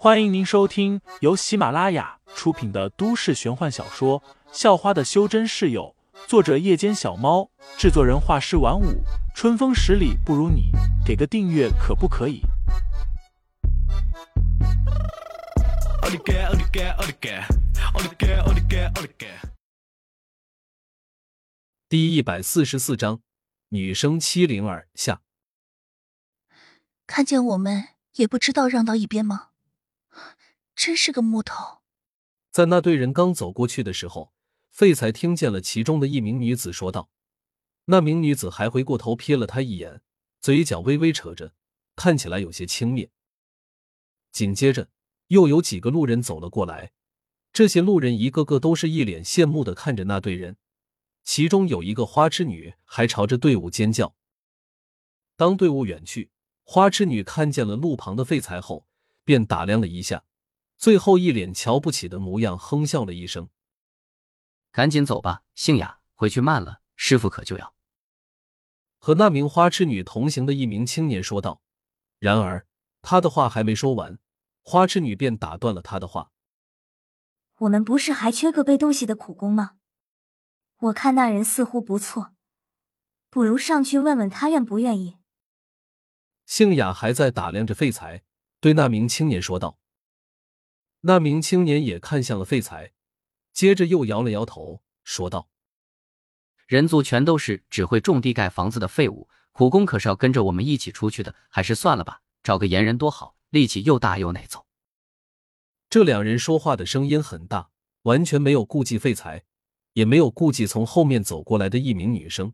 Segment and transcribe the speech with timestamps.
[0.00, 4.20] 欢迎您收听由喜马拉雅出品的都市玄幻小说
[4.52, 5.92] 《校花的修真室友》，
[6.28, 9.02] 作者：夜间小猫，制作人：画师晚舞，
[9.34, 10.70] 春风十里不如你，
[11.04, 12.42] 给个订阅可不可以？
[21.88, 23.20] 第一百四十四章，
[23.70, 25.22] 女生七零二下，
[27.04, 29.48] 看见我们也不知道让到一边吗？
[30.78, 31.80] 真是个木头！
[32.52, 34.32] 在那队人刚走过去的时候，
[34.70, 37.10] 废材听见了其中的一名女子说道。
[37.86, 40.02] 那名女子还回过头瞥了他一眼，
[40.40, 41.52] 嘴角微微扯着，
[41.96, 43.08] 看起来有些轻蔑。
[44.30, 44.88] 紧接着，
[45.26, 46.92] 又有几个路人走了过来，
[47.52, 50.58] 这些路人一个个都是一脸羡慕的看着那队人，
[51.24, 54.14] 其中有一个花痴女还朝着队伍尖叫。
[55.34, 56.30] 当队伍远去，
[56.62, 58.86] 花痴女看见了路旁的废材后，
[59.24, 60.22] 便打量了一下。
[60.78, 63.50] 最后一脸瞧不起的模样，哼笑了一声
[64.70, 67.74] ：“赶紧走吧，杏雅，回去慢了，师傅可就要。”
[68.96, 71.60] 和那名花痴女同行的一名青年说道。
[72.20, 72.66] 然而
[73.02, 74.18] 他的话还没说完，
[74.62, 76.30] 花痴女便打断了他的话
[77.58, 79.78] ：“我们不是还缺个背东西的苦工吗？
[80.78, 82.34] 我看那人似乎不错，
[83.30, 85.18] 不如上去问问他愿不愿意。”
[86.46, 88.22] 杏雅还在打量着废材，
[88.60, 89.78] 对那名青年说道。
[91.02, 92.92] 那名青年也看向了废材，
[93.52, 95.48] 接着又摇了摇头，说道
[96.66, 104.66] ：“人族全都是只会种地盖房子的废物，苦工可是要跟着我们一起出去的，还是算了吧，找个岩人多好，力气又大又耐揍。”
[105.88, 107.70] 这两人说话的声音很大，
[108.02, 109.44] 完全没有顾忌废材，
[109.92, 112.52] 也没有顾忌从后面走过来的一名女生。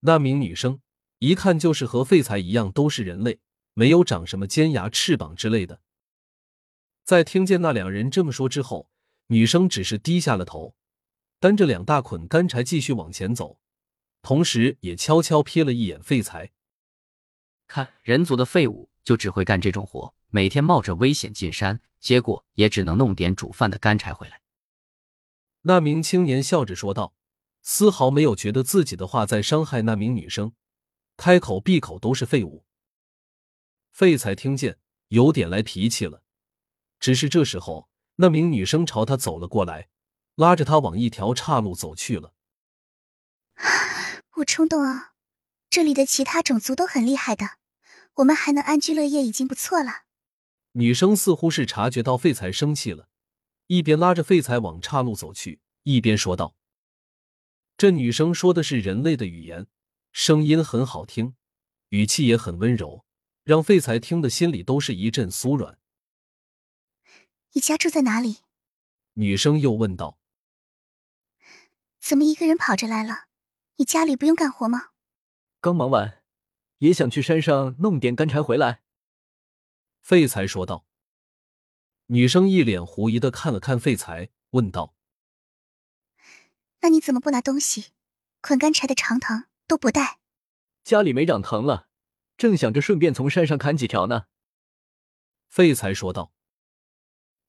[0.00, 0.80] 那名女生
[1.18, 3.40] 一看就是和废材一样，都是人类，
[3.74, 5.80] 没有长什么尖牙、翅膀之类的。
[7.08, 8.90] 在听见那两人这么说之后，
[9.28, 10.74] 女生只是低下了头，
[11.40, 13.58] 担着两大捆干柴继续往前走，
[14.20, 16.52] 同时也悄悄瞥了一眼废材。
[17.66, 24.42] 看人族的废物就只会干这种活，每天冒着危险进山，结果也只能弄点煮饭的干柴回来。
[25.62, 27.14] 那名青年笑着说道，
[27.62, 30.52] 丝毫没有觉得自己的话在伤害那名女生，
[31.16, 32.66] 开口闭口都是废物。
[33.92, 34.76] 废材听见，
[35.08, 36.22] 有点来脾气了。
[37.00, 39.88] 只是这时候，那名女生朝他走了过来，
[40.34, 42.32] 拉着他往一条岔路走去了。
[44.36, 45.12] 我冲动啊！
[45.70, 47.58] 这里的其他种族都很厉害的，
[48.14, 50.04] 我们还能安居乐业已经不错了。
[50.72, 53.08] 女生似乎是察觉到废材生气了，
[53.66, 56.54] 一边拉着废材往岔路走去，一边说道
[57.76, 59.66] ：“这女生说的是人类的语言，
[60.12, 61.34] 声音很好听，
[61.90, 63.04] 语气也很温柔，
[63.44, 65.78] 让废材听的心里都是一阵酥软。”
[67.52, 68.38] 你家住在哪里？
[69.14, 70.18] 女生又问道。
[71.98, 73.26] 怎么一个人跑着来了？
[73.76, 74.90] 你家里不用干活吗？
[75.60, 76.22] 刚忙完，
[76.78, 78.82] 也想去山上弄点干柴回来。
[80.00, 80.86] 废材说道。
[82.06, 84.94] 女生一脸狐疑的看了看废材，问道
[86.80, 87.92] ：“那你怎么不拿东西？
[88.40, 90.18] 捆干柴的长藤都不带？”
[90.84, 91.88] 家里没长藤了，
[92.38, 94.26] 正想着顺便从山上砍几条呢。
[95.48, 96.32] 废材说道。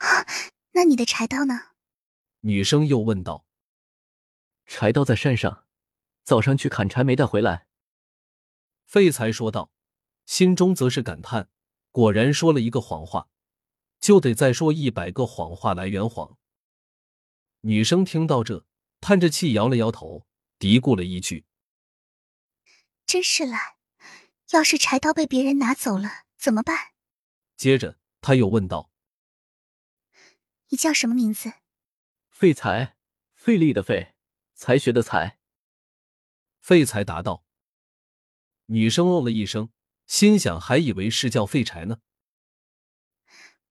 [0.72, 1.72] 那你的柴刀呢？
[2.40, 3.46] 女生又问道。
[4.66, 5.66] 柴刀在山上，
[6.22, 7.66] 早上去砍柴没带回来。
[8.86, 9.70] 废材说道，
[10.26, 11.50] 心中则是感叹：
[11.90, 13.28] 果然说了一个谎话，
[14.00, 16.38] 就得再说一百个谎话来圆谎。
[17.60, 18.64] 女生听到这，
[19.00, 20.26] 叹着气摇了摇头，
[20.58, 21.44] 嘀咕了一句
[23.04, 23.74] ：“真是懒，
[24.52, 26.92] 要是柴刀被别人拿走了怎么办？”
[27.58, 28.89] 接着他又问道。
[30.70, 31.52] 你叫什么名字？
[32.30, 32.96] 废材，
[33.34, 34.14] 费力的费，
[34.54, 35.38] 才学的才。
[36.60, 37.44] 废材答道。
[38.66, 39.70] 女生哦了一声，
[40.06, 41.98] 心想还以为是叫废柴呢。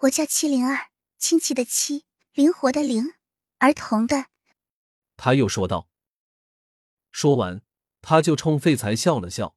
[0.00, 3.14] 我叫七零二，亲戚的七，灵活的灵，
[3.58, 4.26] 儿童的。
[5.16, 5.88] 他又说道。
[7.12, 7.62] 说完，
[8.00, 9.54] 他就冲废材笑了笑，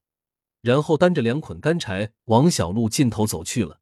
[0.59, 3.81] 然后担着两捆干柴往小路尽头走去了，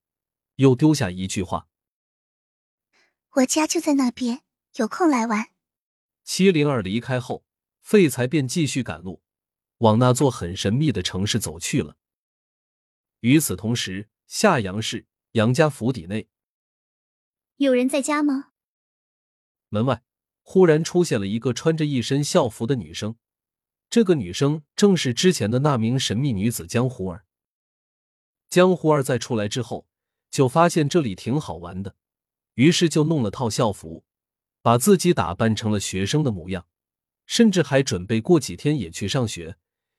[0.56, 1.68] 又丢下一句话。
[3.38, 4.42] 我家就在那边，
[4.78, 5.50] 有空来玩。
[6.24, 7.46] 七零二离开后，
[7.82, 9.22] 废材便继续赶路，
[9.78, 11.98] 往那座很神秘的城市走去了。
[13.20, 16.30] 与此同时，夏阳市杨家府邸内，
[17.58, 18.54] 有人在家吗？
[19.70, 20.04] 门外
[20.42, 23.18] 忽然出现了一个穿着一身校服的女生，
[23.88, 27.28] 这个女生正是之前的那名神秘女子江湖儿。
[28.50, 29.88] 江湖儿在出来之后，
[30.32, 31.96] 就发现这里挺好玩的，
[32.58, 34.04] 于是就弄了套校服，
[34.64, 36.66] 把自己打扮成了学生的模样，
[37.28, 39.58] 甚至还准备过几天也去上学，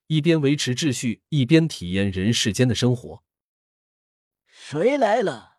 [0.08, 3.22] 一边维持秩序，一边体验人世间的生活。
[4.48, 5.58] 谁来了？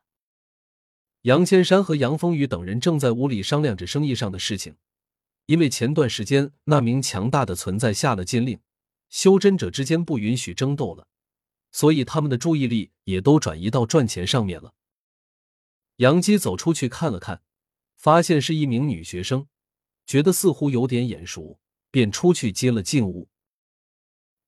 [1.22, 4.76] 杨千山和杨风雨等人正在屋里商量着生意上的事情，
[5.46, 8.60] 因为前段时间那名强大的存在下了禁令，
[9.10, 11.08] 修真者之间不允许争斗了，
[11.72, 14.74] 所以他们的注意力也都转移到赚钱上面了。
[16.00, 17.42] 杨基走出去看了看，
[17.98, 19.48] 发现是一名女学生，
[20.06, 21.60] 觉得似乎有点眼熟，
[21.92, 23.28] 便出去接了进屋。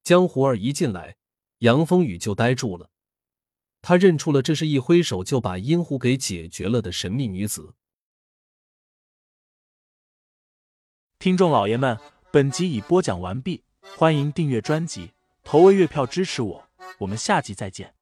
[0.02, 1.18] 江湖儿一进来，
[1.58, 2.90] 杨风雨就呆住了。
[3.82, 7.76] 他认出了，这是一挥手就把阴狐给解决了的神秘女子。
[11.20, 12.00] 听众老爷们，
[12.32, 13.66] 本集已播讲完毕，
[13.98, 15.12] 欢迎订阅专辑，
[15.44, 16.70] 投喂月票支持我，
[17.00, 17.94] 我们下集再见。